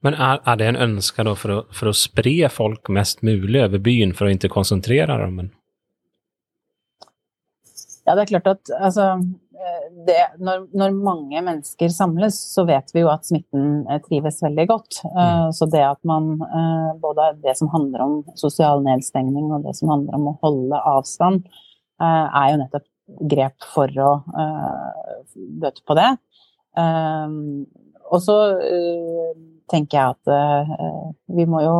[0.06, 3.82] Men er, er, det en ønske for å, for å spre folk mest mulig over
[3.82, 5.48] byen, for å ikke konsentrere dem?
[8.06, 9.16] Ja, det er klart at altså,
[10.06, 14.66] det, når, når, mange mennesker samles, så vet vi jo at smitten eh, trives veldig
[14.70, 15.00] godt.
[15.08, 15.54] Eh, mm.
[15.56, 19.92] Så det at man eh, både det som handler om sosial nedstengning og det som
[19.94, 21.48] handler om å holde avstand,
[21.96, 22.84] er jo nettopp
[23.32, 24.10] grep for å
[25.62, 26.10] bøte på det.
[26.76, 28.34] Og så
[29.72, 31.78] tenker jeg at vi må jo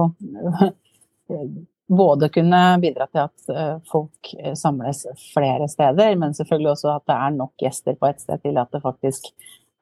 [1.89, 7.19] både kunne bidra til at uh, folk samles flere steder, men selvfølgelig også at det
[7.19, 9.31] er nok gjester på et sted til at det faktisk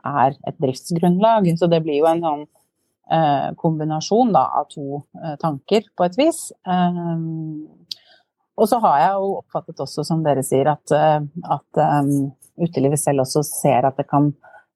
[0.04, 1.48] er et driftsgrunnlag.
[1.58, 5.04] Så det blir jo en sånn uh, kombinasjon da, av to
[5.40, 6.46] tanker, på et vis.
[8.54, 10.92] og så har jeg jo oppfattet også, som dere sier, at,
[11.56, 11.80] at
[12.60, 14.30] utelivet selv også ser at det kan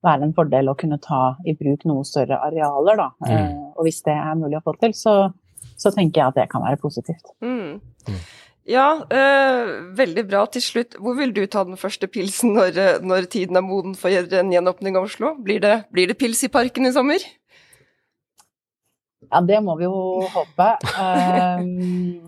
[0.05, 2.99] være en fordel å kunne ta i bruk noe større arealer.
[2.99, 3.11] Da.
[3.27, 3.55] Mm.
[3.77, 5.15] og hvis det er mulig å få til, så
[5.79, 7.33] så tenker jeg at det kan være positivt.
[7.45, 7.79] Mm.
[8.09, 8.21] Mm.
[8.69, 10.45] Ja, øh, veldig bra.
[10.53, 13.95] Til slutt, hvor vil du ta den første pilsen når, eh, når tiden er moden
[13.97, 15.33] for en gjenåpning av Oslo?
[15.45, 17.25] Blir det, blir det, pils i parken i sommer?
[19.33, 20.69] Ja, det må vi jo håpe.
[21.01, 22.21] um,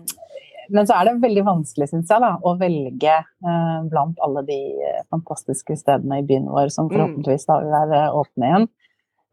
[0.73, 3.15] men så er det veldig vanskelig, syns jeg, da, å velge
[3.45, 4.59] uh, blant alle de
[5.13, 6.93] fantastiske stedene i byen vår som mm.
[6.95, 8.69] forhåpentligvis da vil være åpne igjen.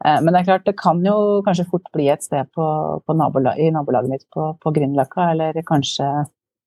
[0.04, 2.66] Eh, men det er klart, det kan jo kanskje fort bli et sted på,
[3.04, 6.08] på nabola, i nabolaget mitt på, på Grünerløkka, eller kanskje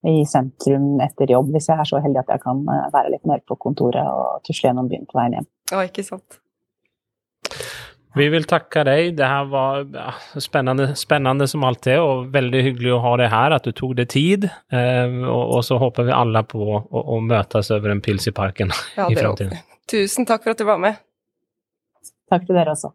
[0.08, 3.28] i sentrum etter jobb, hvis jeg er så heldig at jeg kan eh, være litt
[3.30, 5.52] mer på kontoret og tusle gjennom byen på veien hjem.
[5.72, 6.41] Ja, ikke sant.
[8.17, 9.13] Vi vil takke deg.
[9.15, 9.86] Det her var
[10.44, 14.10] spennende, spennende som alltid, og veldig hyggelig å ha deg her, at du tok deg
[14.12, 14.50] tid.
[14.74, 16.82] Eh, og, og, så håper vi alle på å,
[17.15, 19.63] å møtes over en pils i parken ja, i framtiden.
[19.91, 21.00] Tusen takk for at du var med.
[22.32, 22.91] Takk til dere også.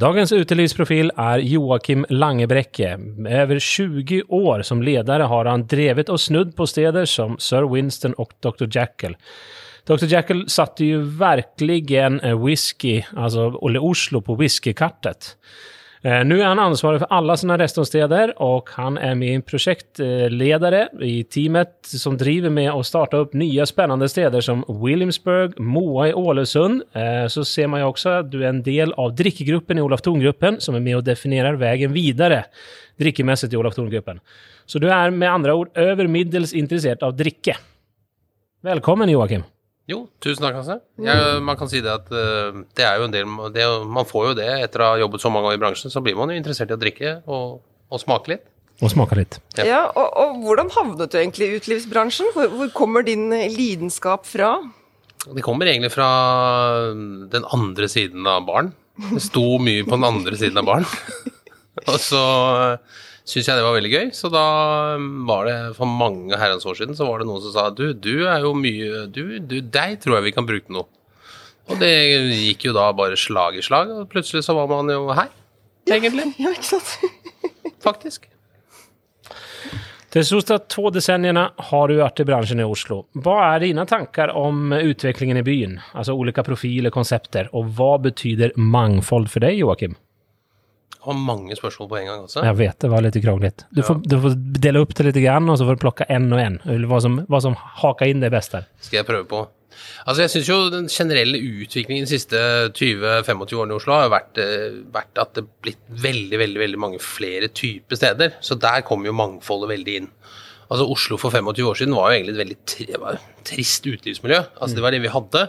[0.00, 2.94] Dagens utelivsprofil er Joakim Langebrekke.
[2.96, 7.66] Med over 20 år som ledare har han drevet og snudd på steder som Sir
[7.68, 8.64] Winston og Dr.
[8.64, 9.18] Jackal.
[9.84, 10.06] Dr.
[10.08, 15.34] Jackal satte jo virkelig en whisky, alltså Oslo på whiskykartet.
[16.02, 21.24] Eh, nu är han ansvarig för alla sina restaurangstäder och han är en projektledare i
[21.24, 26.82] teamet som driver med att starta upp nya spännande städer som Williamsburg, Moa i Ålesund.
[26.92, 30.00] Eh, så ser man ju också att du är en del av drickegruppen i Olaf
[30.00, 32.44] Thon-gruppen som är med och definierar vägen vidare
[32.96, 34.20] drickemässigt i Olaf Thon-gruppen.
[34.66, 37.56] Så du är med andra ord över middels intresserad av dricke.
[38.62, 39.42] Välkommen Joakim!
[39.88, 40.76] Jo, tusen takk, Hasse.
[41.02, 44.30] Ja, man kan si det at uh, det er jo en del det, Man får
[44.30, 46.38] jo det etter å ha jobbet så mange år i bransjen, så blir man jo
[46.38, 48.44] interessert i å drikke og, og smake litt.
[48.80, 49.40] Og smake litt.
[49.58, 52.30] Ja, ja og, og, hvordan havnet du egentlig i utelivsbransjen?
[52.36, 54.54] Hvor, hvor kommer din lidenskap fra?
[55.26, 56.08] Det kommer egentlig fra
[57.32, 58.72] den andre siden av baren.
[59.10, 60.88] Det sto mye på den andre siden av baren.
[61.90, 62.24] og så
[63.30, 64.08] syntes jeg det var veldig gøy.
[64.16, 64.44] Så da
[65.28, 68.26] var det for mange herrens år siden så var det noen som sa du, du
[68.26, 70.88] er jo mye Du, du deg tror jeg vi kan bruke noe.
[71.70, 71.92] Og det
[72.34, 75.30] gikk jo da bare slag i slag, og plutselig så var man jo her,
[75.86, 76.32] egentlig.
[76.42, 76.96] Ja, ikke sant?
[77.86, 78.26] Faktisk.
[80.10, 83.04] De siste to decenniene har du vært i bransjen i Oslo.
[83.14, 85.76] Hva er dine tanker om utviklingen i byen?
[85.94, 89.94] Altså ulike profiler, konsepter, og hva betyr mangfold for deg, Joakim?
[91.00, 92.24] Har mange spørsmål på en gang.
[92.26, 92.42] også.
[92.44, 93.68] Jeg vet det var litt kronglete.
[93.70, 93.94] Du, ja.
[94.04, 96.60] du får dele opp det litt, og så får du plukke én og én.
[96.90, 98.64] Hva som, hva som haker inn det beste.
[98.84, 99.46] Skal jeg prøve på.
[100.04, 102.38] Altså Jeg syns jo den generelle utviklingen de siste
[102.76, 106.80] 20-25 årene i Oslo har vært, eh, vært at det er blitt veldig veldig, veldig
[106.80, 108.36] mange flere typer steder.
[108.44, 110.08] Så der kommer jo mangfoldet veldig inn.
[110.70, 114.42] Altså Oslo for 25 år siden var jo egentlig et veldig trist utelivsmiljø.
[114.60, 115.48] Altså Det var det vi hadde.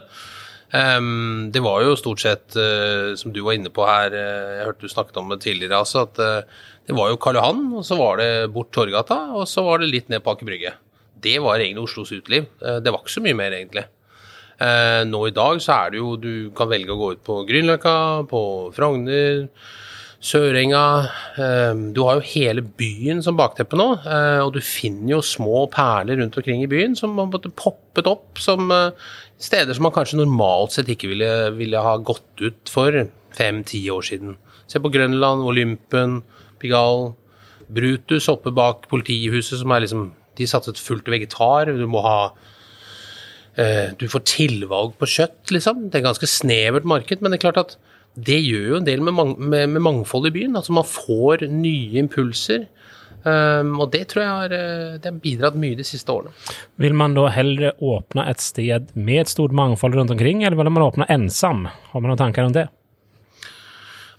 [0.72, 4.68] Um, det var jo stort sett, uh, som du var inne på her, uh, jeg
[4.70, 7.84] hørte du snakket om det tidligere, altså, at uh, det var jo Karl Johan, og
[7.84, 10.72] så var det bort Torgata, og så var det litt ned på Aker Brygge.
[11.22, 12.48] Det var egentlig Oslos uteliv.
[12.58, 13.84] det var ikke så mye mer, egentlig.
[15.06, 18.26] nå i dag så er det jo Du kan velge å gå ut på Grünerløkka,
[18.26, 18.42] på
[18.74, 19.46] Frogner,
[20.18, 20.82] Sørenga.
[21.94, 23.88] du har jo hele byen som bakteppe nå,
[24.42, 28.74] og du finner jo små perler rundt omkring i byen som har poppet opp som
[29.42, 32.96] Steder som man kanskje normalt sett ikke ville, ville ha gått ut for
[33.36, 34.36] fem-ti år siden.
[34.70, 36.22] Se på Grønland, Olympen,
[36.62, 37.16] Pigalle.
[37.72, 41.70] Brutus oppe bak politihuset, som er liksom De satset fullt vegetar.
[41.76, 42.32] Du må ha
[43.60, 45.88] eh, Du får tilvalg på kjøtt, liksom.
[45.90, 47.76] Det er et ganske snevert marked, men det er klart at
[48.16, 50.56] det gjør jo en del med, mang med, med mangfold i byen.
[50.60, 52.68] Altså man får nye impulser.
[53.22, 56.34] Um, og det tror jeg har, eh, det har bidratt mye de siste årene.
[56.82, 60.74] Vil man da heller åpne et sted med et stort mangfold rundt omkring, eller vil
[60.74, 61.68] man åpne ensam?
[61.92, 62.68] Har man noen tanker om det?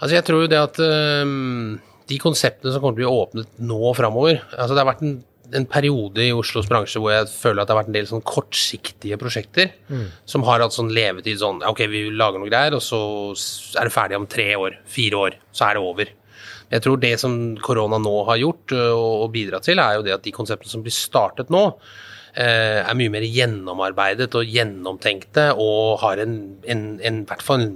[0.02, 3.60] Altså jeg tror jo det at um, de konseptene som kommer til å bli åpnet
[3.62, 5.12] nå framover altså Det har vært en,
[5.54, 8.24] en, periode i Oslos bransje hvor jeg føler at det har vært en del sånn
[8.26, 10.08] kortsiktige prosjekter mm.
[10.28, 13.00] som har hatt sånn levetid sånn Ok, vi lager noe greier, og så
[13.78, 16.12] er det ferdig om tre år, fire år, så er det over.
[16.72, 20.24] Jeg tror det som korona nå har gjort og bidratt til, er jo det at
[20.24, 21.66] de konseptene som blir startet nå,
[22.32, 27.66] er mye mer gjennomarbeidet og gjennomtenkte og har en, en, en, hvert fall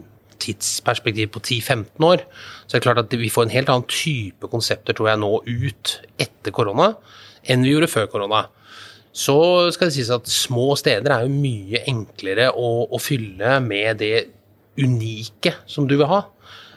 [0.40, 2.24] tidsperspektiv på 10-15 år,
[2.64, 5.30] så det er klart at vi får en helt annen type konsepter, tror jeg, nå
[5.44, 6.94] ut etter korona
[7.46, 8.46] enn vi gjorde før korona.
[9.16, 9.36] Så
[9.72, 14.16] skal det sies at små steder er jo mye enklere å, å fylle med det
[14.76, 16.24] unike som du vil ha.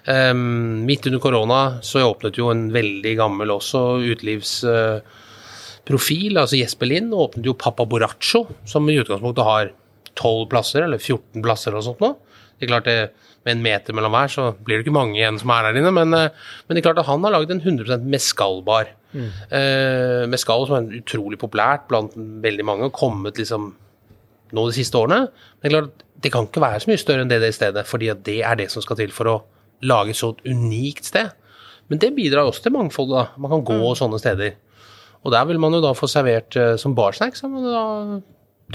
[0.10, 6.89] Um, midt under korona så åpnet jo en veldig gammel også utelivsprofil, uh, altså Jesper
[6.89, 9.69] Lind, åpnet jo Papa Boraccio, som i utgangspunktet har
[10.17, 12.17] 12 plasser, eller 14 plasser eller sånt nå.
[12.58, 13.12] Det er klart det,
[13.45, 15.91] Med en meter mellom hver, så blir det ikke mange igjen som er der inne,
[15.95, 16.28] men, uh,
[16.65, 18.88] men det er klart at han har laget en 100 mescal-bar.
[19.13, 19.30] Mm.
[19.54, 23.78] Uh, mescal som er utrolig populært blant veldig mange, og kommet liksom
[24.58, 25.30] nå de siste årene.
[25.30, 27.60] Men det er klart, det kan ikke være så mye større enn det det i
[27.62, 29.38] stedet, fordi det er det som skal til for å
[29.82, 31.32] lage et så unikt sted.
[31.89, 33.13] Men det bidrar også til mangfold.
[33.13, 33.26] da.
[33.38, 33.96] Man kan gå mm.
[33.98, 34.58] sånne steder.
[35.26, 37.84] Og der vil man jo da få servert uh, som barsnack, så man da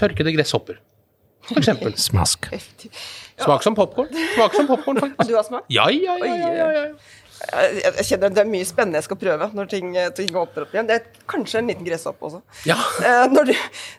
[0.01, 0.81] tørkede gresshopper.
[1.49, 1.95] For eksempel.
[2.09, 2.49] Smask.
[3.40, 4.11] Smak som popkorn.
[4.35, 5.31] Smak som popkorn, faktisk.
[5.31, 5.71] Du har smakt?
[5.73, 6.35] Ja, ja, ja.
[6.35, 6.88] ja, ja, ja.
[7.45, 10.87] Jeg kjenner Det er mye spennende jeg skal prøve når ting, ting åpner opp igjen.
[10.88, 12.40] Det er kanskje en liten gresshopp også.
[12.64, 12.77] Ja.
[13.05, 13.55] Eh, når, du,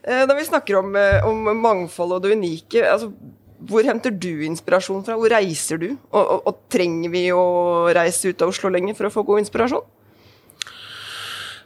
[0.08, 0.96] eh, når, vi snakker om,
[1.30, 3.12] om mangfold og det unike, altså
[3.70, 5.18] hvor henter du inspirasjon fra?
[5.20, 5.90] Hvor reiser du?
[6.12, 7.46] Og, og, og, trenger vi å
[7.96, 9.92] reise ut av Oslo lenger for å få god inspirasjon?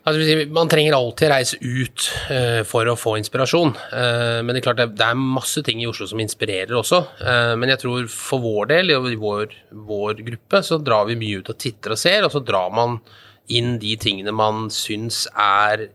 [0.07, 3.73] Altså, man trenger alltid reise ut uh, for å få inspirasjon.
[3.91, 7.01] Uh, men det er klart det, det, er masse ting i Oslo som inspirerer også.
[7.19, 9.57] Uh, men jeg tror for vår del, i vår,
[9.89, 13.01] vår, gruppe, så drar vi mye ut og titter og ser, og så drar man
[13.49, 15.87] inn de tingene man syns er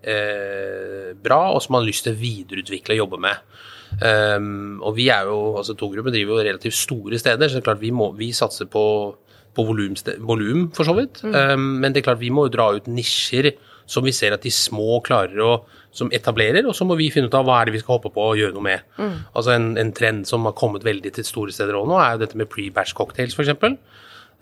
[1.23, 3.61] bra, og som man har lyst til å videreutvikle og jobbe med.
[4.01, 7.69] Um, og vi er jo, altså Togruppen driver jo relativt store steder, så det er
[7.69, 8.85] klart vi, må, vi satser på,
[9.55, 11.23] på volum, for så vidt.
[11.23, 11.35] Mm.
[11.35, 13.53] Um, men det er klart vi må jo dra ut nisjer
[13.87, 15.55] som vi ser at de små klarer å
[15.95, 18.11] som etablerer, og så må vi finne ut av hva er det vi skal hoppe
[18.15, 18.87] på og gjøre noe med.
[18.99, 19.13] Mm.
[19.31, 22.25] Altså en, en, trend som har kommet veldig til store steder òg nå, er jo
[22.25, 23.53] dette med pre-batch cocktails, f.eks.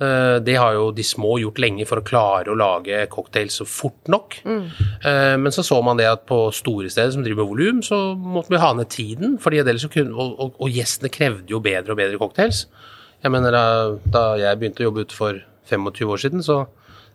[0.00, 3.66] Eh, det har jo de små gjort lenge for å klare å lage cocktails så
[3.68, 4.38] fort nok.
[4.44, 4.64] Mm.
[5.04, 8.00] Eh, men så så man det at på store steder som driver med volum, så
[8.16, 9.38] måtte vi ha ned tiden.
[9.38, 12.66] fordi kunne, og, og, og, gjestene krevde jo bedre og bedre cocktails.
[13.22, 16.66] Jeg mener, Da, da jeg begynte å jobbe ute for 25 år siden, så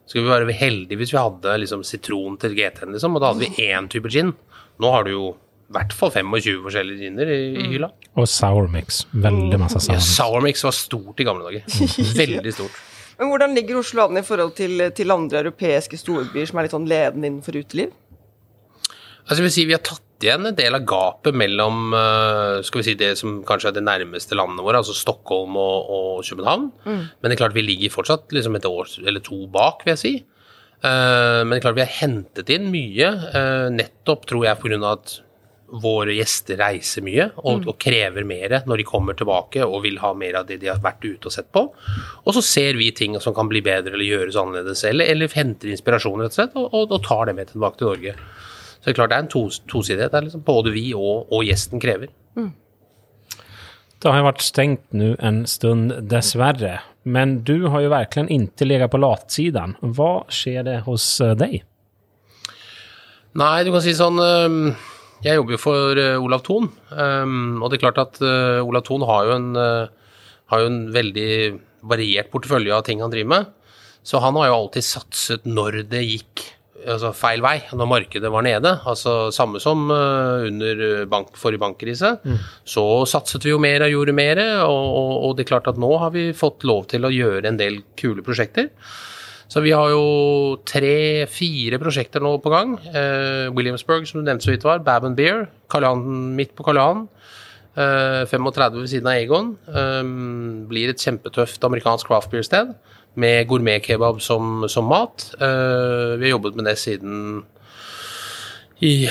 [0.08, 3.44] skulle vi være heldige hvis vi hadde liksom, sitron til GT-en, liksom, og da hadde
[3.44, 4.32] vi én type gin.
[4.80, 5.36] Nå har du jo
[5.76, 7.72] hvert fall 25 forskjellige giner i, i mm.
[7.74, 7.90] hylla.
[8.18, 9.04] Og sour mix.
[9.12, 10.08] Veldig masse sour mix.
[10.08, 11.68] Ja, sour mix var stort i gamle dager.
[12.22, 12.82] Veldig stort.
[13.18, 16.76] Men hvordan ligger Oslo an i forhold til, til, andre europeiske storbyer som er litt
[16.76, 17.96] sånn ledende innenfor uteliv?
[19.28, 22.82] Altså, jeg vil si Vi har tatt igjen en del av gapet mellom eh, skal
[22.82, 26.72] vi si, det som kanskje er det nærmeste landene våre, altså Stockholm og, og København.
[26.88, 27.04] Mm.
[27.04, 30.02] Men det er klart vi ligger fortsatt liksom et år eller to bak, vil jeg
[30.02, 30.14] si.
[30.78, 34.78] Uh, men det er klart vi har hentet inn mye, uh, nettopp tror jeg pga.
[34.92, 35.16] at
[35.68, 37.66] våre gjester reiser mye og, mm.
[37.68, 40.80] og, krever mer når de kommer tilbake og vil ha mer av det de har
[40.84, 41.66] vært ute og sett på.
[42.24, 45.74] Og så ser vi ting som kan bli bedre eller gjøres annerledes, eller, eller henter
[45.74, 48.16] inspirasjon rett og slett, og, og, og, tar det med tilbake til Norge.
[48.78, 50.28] Så det er klart det er en tos, tosidighet der.
[50.28, 50.46] Liksom.
[50.48, 52.14] Både vi og, gjesten krever.
[52.38, 52.52] Mm.
[53.98, 56.78] Det har vært stengt nå en stund, dessverre.
[57.08, 59.74] Men du har jo virkelig ikke ligget på latsiden.
[59.82, 61.64] Hva skjer det hos eh, deg?
[63.38, 64.22] Nei, du kan si sånn
[65.26, 68.86] jeg jobber jo for uh, Olav Thon, um, og det er klart at uh, Olav
[68.86, 71.32] Thon har jo, en, uh, har jo en veldig
[71.88, 73.50] variert portefølje av ting han driver med.
[74.08, 76.46] Så han har jo alltid satset når det gikk
[76.88, 78.72] altså feil vei, når markedet var nede.
[78.88, 82.14] Altså Samme som under bank, forrige bankkrise.
[82.24, 82.38] Mm.
[82.64, 85.82] Så satset vi jo mer og gjorde mer, og, og, og det er klart at
[85.82, 88.70] nå har vi fått lov til å gjøre en del kule prosjekter.
[89.48, 92.76] Så vi har jo tre-fire prosjekter nå på gang.
[92.92, 94.84] Eh, Williamsburg, som du nevnte så vidt var.
[94.84, 95.48] Bab and Beer.
[95.72, 96.04] Kalian,
[96.36, 97.06] midt på Karl Johan.
[97.78, 99.54] Eh, 35 ved siden av Egon.
[99.72, 100.04] Eh,
[100.68, 102.76] blir et kjempetøft amerikansk craft beer-sted
[103.18, 105.30] med gourmetkebab som, som mat.
[105.40, 107.46] Eh, vi har jobbet med det siden
[108.84, 109.08] i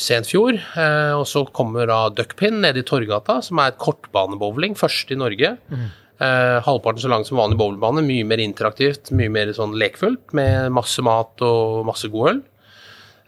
[0.00, 0.56] sent fjor.
[0.56, 5.20] Eh, og så kommer da Duckpin nede i Torgata, som er et kortbanebowling, første i
[5.20, 5.56] Norge.
[5.68, 5.88] Mm.
[6.18, 10.72] Uh, halvparten så lang som vanlig bowlingbane, mye mer interaktivt, mye mer sånn lekfullt, med
[10.74, 12.40] masse mat og masse god øl.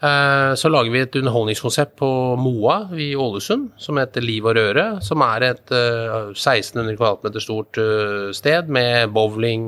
[0.01, 2.09] Eh, så lager vi et underholdningskonsept på
[2.41, 4.85] Moa i Ålesund som heter Liv og røre.
[5.05, 9.67] Som er et eh, 1600 kvm stort uh, sted med bowling,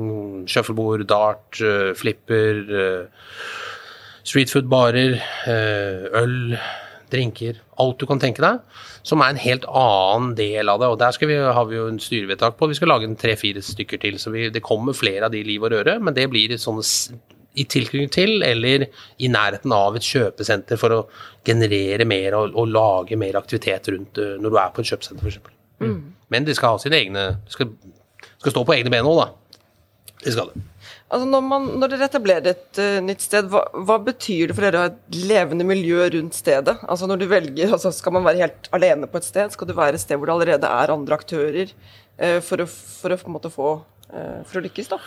[0.49, 1.61] shuffleboard, dart,
[1.99, 2.63] flipper,
[4.25, 5.19] streetfood-barer,
[6.23, 6.57] øl,
[7.13, 7.61] drinker.
[7.83, 10.87] Alt du kan tenke deg som er en helt annen del av det.
[10.87, 12.69] og Der vi, har vi jo en styrevedtak på.
[12.71, 14.19] Vi skal lage tre-fire stykker til.
[14.19, 16.83] så vi, Det kommer flere av de liv og røre, men det blir sånne
[17.53, 18.87] i tilknytning til eller
[19.21, 21.01] i nærheten av et kjøpesenter for å
[21.45, 25.27] generere mer og, og lage mer aktivitet rundt uh, når du er på et kjøpesenter,
[25.27, 25.53] f.eks.
[25.83, 25.99] Mm.
[26.33, 27.69] Men de skal ha sine egne skal,
[28.39, 29.59] skal stå på egne ben òg, da.
[30.23, 30.63] Det skal det.
[31.13, 34.65] Altså når, man, når dere etablerer et uh, nytt sted, hva, hva, betyr det for
[34.65, 36.73] dere å ha et levende miljø rundt stedet?
[36.89, 39.53] Altså når du velger, altså Skal man være helt alene på et sted?
[39.53, 43.13] Skal du være et sted hvor det allerede er andre aktører uh, for, å, for,
[43.13, 45.01] å, på en måte få uh, for å lykkes, da?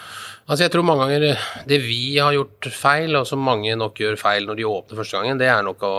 [0.47, 4.21] Altså jeg tror mange ganger Det vi har gjort feil, og som mange nok gjør
[4.21, 5.97] feil når de åpner første gangen, det er nok å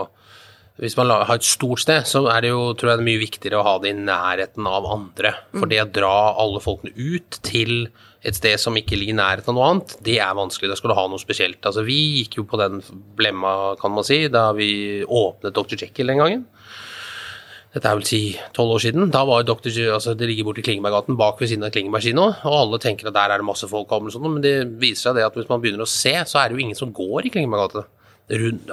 [0.78, 3.58] hvis man har et stort sted, så er det jo tror jeg det mye viktigere
[3.58, 5.32] å ha det i nærheten av andre.
[5.50, 7.88] For det å dra alle folkene ut til
[8.26, 10.72] et sted som ikke ligger i nærheten av noe annet, det er vanskelig.
[10.72, 11.60] Da skal du ha noe spesielt.
[11.62, 12.80] Altså, vi gikk jo på den
[13.18, 15.76] blemma, kan man si, da vi åpnet Dr.
[15.78, 16.46] Jekyll den gangen.
[17.74, 18.22] Dette er vel si
[18.56, 19.12] tolv år siden.
[19.14, 19.70] Da var Dr.
[19.70, 23.10] Jekyll, altså Det ligger borti Klingeberggaten, bak ved siden av Klingeberg kino, og alle tenker
[23.10, 25.50] at der er det masse folk, og sånt, men det viser seg det at hvis
[25.52, 27.86] man begynner å se, så er det jo ingen som går i Klingeberggata.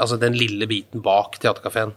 [0.01, 1.93] Altså den lille biten bak teaterkafeen.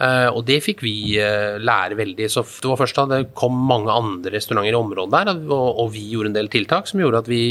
[0.00, 2.28] Uh, og det fikk vi uh, lære veldig.
[2.32, 5.90] Så det var først da det kom mange andre restauranter i området der, og, og,
[5.92, 7.42] vi gjorde en del tiltak som gjorde at vi,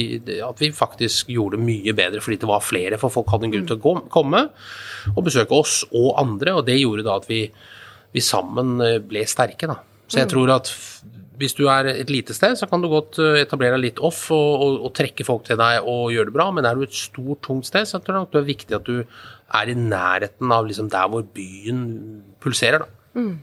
[0.41, 3.53] at vi, faktisk gjorde det mye bedre fordi det var flere, for folk hadde en
[3.53, 4.41] grunn til å komme
[5.13, 7.43] og besøke oss og andre, og det gjorde da at vi,
[8.15, 9.77] vi sammen eh, ble sterke, da.
[10.09, 10.33] Så jeg mm.
[10.33, 10.71] tror at
[11.39, 14.49] hvis du er et lite sted, så kan du godt etablere deg litt off og,
[14.59, 17.41] og, og, trekke folk til deg og gjøre det bra, men er du et stort,
[17.47, 20.89] tungt sted, så tror jeg det er viktig at du er i nærheten av liksom
[20.91, 21.85] der hvor byen
[22.43, 22.83] pulserer.
[22.83, 23.19] Da.
[23.19, 23.37] Mm.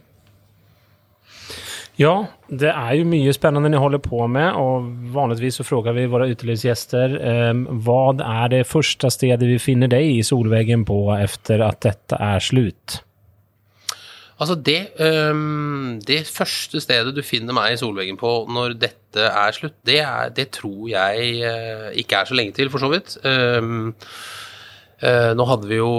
[1.96, 6.04] Ja, det er jo mye spennende dere holder på med, og vanligvis så spør vi
[6.12, 11.64] våre utelivsgjester eh, hva er det første stedet vi finner deg i Solveggen på etter
[11.64, 13.00] at dette er slutt?
[14.36, 19.54] Altså det, um, det første stedet du finner meg i Solveggen på når dette er
[19.56, 23.14] slutt, det, er, det tror jeg uh, ikke er så lenge til, for så vidt.
[23.24, 23.94] Um,
[25.00, 25.92] uh, nå hadde vi jo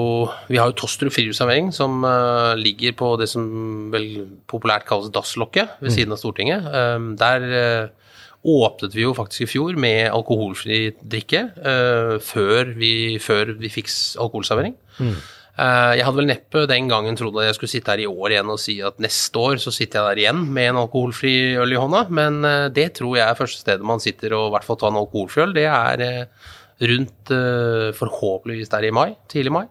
[0.52, 3.48] Vi har jo Tostrup friluftsservering, som uh, ligger på det som
[3.94, 5.96] vel populært kalles dasslokket ved mm.
[5.96, 6.68] siden av Stortinget.
[6.70, 7.90] Um, der
[8.48, 11.42] åpnet vi jo faktisk i fjor med alkoholfri drikke
[12.24, 13.90] før, vi, før, vi, fikk
[14.24, 14.78] alkoholservering.
[15.02, 15.18] Mm.
[15.58, 18.52] Jeg hadde vel neppe den gangen trodd at jeg skulle sitte her i år igjen
[18.54, 21.80] og si at neste år så sitter jeg der igjen med en alkoholfri øl i
[21.82, 22.46] hånda, men
[22.76, 25.48] det tror jeg er første stedet man sitter og i hvert fall tar en alkoholfri
[25.48, 25.56] øl.
[25.58, 26.28] Det er
[26.82, 29.66] rundt uh, forhåpentligvis der i mai, tidlig mai.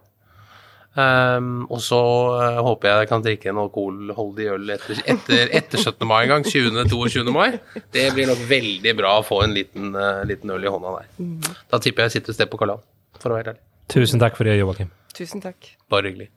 [0.97, 1.99] Um, og så
[2.33, 6.07] uh, håper jeg jeg kan drikke en alkoholholdig øl etter, etter, etter 17.
[6.09, 6.47] mai en gang.
[6.47, 7.31] 20.-22.
[7.35, 7.59] mai.
[7.93, 11.09] Det blir nok veldig bra å få en liten, uh, liten øl i hånda der.
[11.21, 11.39] Mm.
[11.69, 12.83] Da tipper jeg jeg sitter et sted på Kalan,
[13.21, 13.66] for å være ærlig.
[13.89, 14.91] Tusen takk for det, Joakim.
[15.15, 15.75] Tusen takk.
[15.89, 16.29] Bare hyggelig.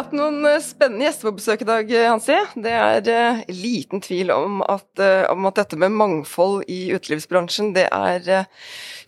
[0.00, 2.36] Hatt noen eh, spennende gjester på besøk i dag, eh, Hansi.
[2.64, 4.88] Det er uh, liten tvil om at,
[5.32, 8.46] om at, dette med mangfold i utelivsbransjen, det er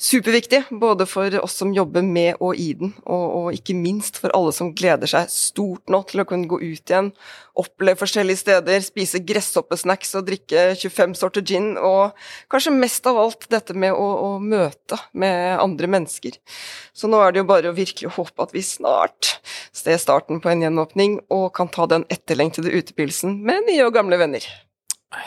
[0.03, 0.64] superviktig.
[0.82, 4.53] Både for oss som jobber med og i den, og, og, ikke minst for alle
[4.55, 7.12] som gleder seg stort nå til å kunne gå ut igjen,
[7.59, 12.16] oppleve forskjellige steder, spise gresshoppesnacks og drikke 25 sorter gin, og
[12.53, 16.38] kanskje mest av alt dette med å, å møte med andre mennesker.
[16.97, 19.34] Så nå er det jo bare å virkelig håpe at vi snart
[19.76, 24.18] ser starten på en gjenåpning, og kan ta den etterlengtede utepilsen med nye og gamle
[24.18, 24.43] venner.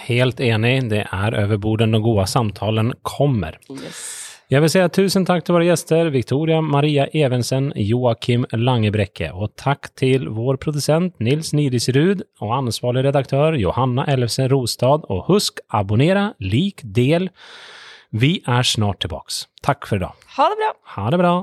[0.08, 3.58] Helt enig, det er over bordet når gode samtalen kommer.
[3.70, 4.22] Yes.
[4.50, 9.90] Jeg vil si tusen takk til våre gjester, Victoria Maria Evensen, Joakim Langebrekke, og takk
[9.98, 16.86] til vår produsent Nils Nidisrud og ansvarlig redaktør Johanna Ellefsen Rostad, og husk, abonnera, lik,
[16.86, 17.32] del.
[18.14, 19.48] Vi er snart tilbake.
[19.66, 20.30] Takk for i dag.
[20.38, 20.72] Ha det bra.
[20.94, 21.36] Ha det bra.